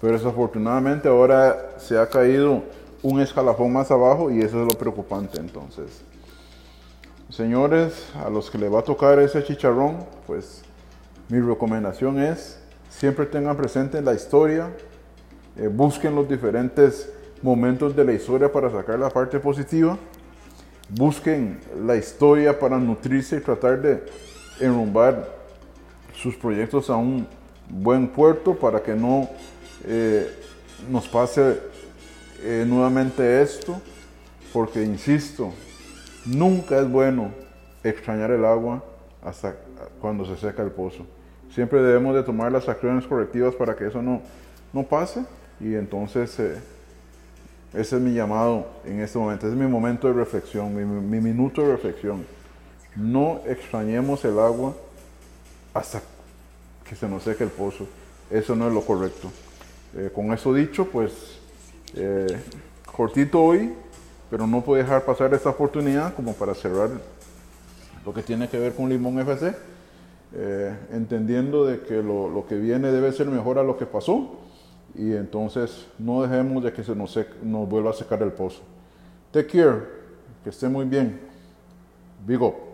pero 0.00 0.12
desafortunadamente 0.14 1.08
ahora 1.08 1.74
se 1.78 1.98
ha 1.98 2.08
caído 2.08 2.62
un 3.02 3.20
escalafón 3.20 3.72
más 3.72 3.90
abajo 3.90 4.30
y 4.30 4.40
eso 4.40 4.60
es 4.62 4.72
lo 4.72 4.78
preocupante 4.78 5.38
entonces. 5.38 6.02
Señores, 7.28 8.06
a 8.24 8.30
los 8.30 8.50
que 8.50 8.58
le 8.58 8.68
va 8.68 8.80
a 8.80 8.82
tocar 8.82 9.18
ese 9.18 9.42
chicharrón, 9.44 9.96
pues 10.26 10.62
mi 11.28 11.40
recomendación 11.40 12.20
es 12.20 12.58
siempre 12.90 13.26
tengan 13.26 13.56
presente 13.56 14.00
la 14.00 14.14
historia, 14.14 14.70
eh, 15.56 15.68
busquen 15.68 16.14
los 16.14 16.28
diferentes 16.28 17.10
momentos 17.42 17.94
de 17.94 18.04
la 18.04 18.12
historia 18.12 18.50
para 18.50 18.70
sacar 18.70 18.98
la 18.98 19.10
parte 19.10 19.38
positiva, 19.38 19.96
busquen 20.90 21.60
la 21.84 21.96
historia 21.96 22.58
para 22.58 22.78
nutrirse 22.78 23.36
y 23.36 23.40
tratar 23.40 23.80
de 23.80 24.02
enrumbar 24.60 25.28
sus 26.14 26.34
proyectos 26.36 26.88
a 26.90 26.96
un 26.96 27.26
buen 27.68 28.08
puerto 28.08 28.54
para 28.54 28.82
que 28.82 28.94
no 28.94 29.28
eh, 29.84 30.30
nos 30.90 31.08
pase 31.08 31.58
eh, 32.42 32.64
nuevamente 32.66 33.42
esto, 33.42 33.80
porque 34.52 34.82
insisto, 34.82 35.52
nunca 36.24 36.78
es 36.78 36.90
bueno 36.90 37.32
extrañar 37.82 38.30
el 38.30 38.44
agua 38.44 38.82
hasta 39.22 39.56
cuando 40.00 40.24
se 40.24 40.36
seca 40.36 40.62
el 40.62 40.70
pozo. 40.70 41.06
Siempre 41.56 41.80
debemos 41.80 42.14
de 42.14 42.22
tomar 42.22 42.52
las 42.52 42.68
acciones 42.68 43.06
correctivas 43.06 43.54
para 43.54 43.74
que 43.74 43.86
eso 43.86 44.02
no, 44.02 44.20
no 44.74 44.82
pase 44.82 45.24
y 45.58 45.74
entonces 45.74 46.38
eh, 46.38 46.60
ese 47.72 47.96
es 47.96 48.02
mi 48.02 48.12
llamado 48.12 48.66
en 48.84 49.00
este 49.00 49.18
momento, 49.18 49.48
es 49.48 49.54
mi 49.54 49.66
momento 49.66 50.06
de 50.06 50.12
reflexión, 50.12 50.76
mi, 50.76 50.84
mi 50.84 51.18
minuto 51.18 51.62
de 51.62 51.72
reflexión. 51.72 52.26
No 52.94 53.40
extrañemos 53.46 54.22
el 54.26 54.38
agua 54.38 54.74
hasta 55.72 56.02
que 56.86 56.94
se 56.94 57.08
nos 57.08 57.22
seque 57.22 57.44
el 57.44 57.50
pozo. 57.50 57.86
Eso 58.30 58.54
no 58.54 58.68
es 58.68 58.74
lo 58.74 58.82
correcto. 58.82 59.32
Eh, 59.96 60.10
con 60.14 60.34
eso 60.34 60.52
dicho, 60.52 60.86
pues 60.86 61.38
eh, 61.94 62.38
cortito 62.84 63.42
hoy, 63.42 63.72
pero 64.28 64.46
no 64.46 64.60
puedo 64.60 64.82
dejar 64.82 65.06
pasar 65.06 65.32
esta 65.32 65.48
oportunidad 65.48 66.14
como 66.14 66.34
para 66.34 66.54
cerrar 66.54 66.90
lo 68.04 68.12
que 68.12 68.22
tiene 68.22 68.46
que 68.46 68.58
ver 68.58 68.74
con 68.74 68.90
Limón 68.90 69.18
FC, 69.20 69.54
eh, 70.38 70.76
entendiendo 70.92 71.64
de 71.64 71.80
que 71.80 72.02
lo, 72.02 72.44
que 72.46 72.56
viene 72.56 72.92
debe 72.92 73.10
ser 73.12 73.26
mejor 73.26 73.58
a 73.58 73.62
lo 73.62 73.78
que 73.78 73.86
pasó 73.86 74.34
y 74.94 75.12
entonces 75.14 75.86
no 75.98 76.20
dejemos 76.20 76.62
de 76.62 76.74
que 76.74 76.84
se 76.84 76.94
nos, 76.94 77.18
nos 77.42 77.66
vuelva 77.66 77.90
a 77.90 77.94
secar 77.94 78.22
el 78.22 78.32
pozo. 78.32 78.60
Take 79.30 79.46
care, 79.46 79.80
que 80.44 80.50
esté 80.50 80.68
muy 80.68 80.84
bien. 80.84 81.18
Big 82.26 82.42
up. 82.42 82.65